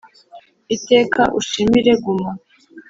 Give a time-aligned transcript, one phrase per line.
[0.75, 2.29] iteka ushimire guma.